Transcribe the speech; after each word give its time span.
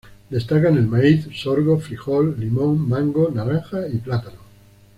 Destacan 0.31 0.77
el 0.77 0.87
maíz, 0.87 1.27
sorgo, 1.35 1.77
frijol, 1.77 2.35
limón, 2.39 2.89
mango, 2.89 3.29
naranja 3.29 3.87
y 3.87 3.97
plátano. 3.99 4.39